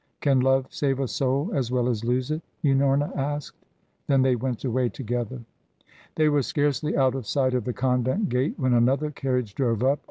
"Can 0.19 0.39
love 0.39 0.65
save 0.71 0.99
a 0.99 1.07
soul 1.07 1.51
as 1.53 1.69
well 1.71 1.87
as 1.87 2.03
lose 2.03 2.31
it?" 2.31 2.41
Unorna 2.63 3.15
asked. 3.15 3.67
Then 4.07 4.23
they 4.23 4.35
went 4.35 4.65
away 4.65 4.89
together. 4.89 5.43
They 6.15 6.27
were 6.27 6.41
scarcely 6.41 6.97
out 6.97 7.13
of 7.13 7.27
sight 7.27 7.53
of 7.53 7.65
the 7.65 7.73
convent 7.73 8.29
gate 8.29 8.55
when 8.57 8.73
another 8.73 9.11
carriage 9.11 9.53
drove 9.53 9.83
up. 9.83 9.99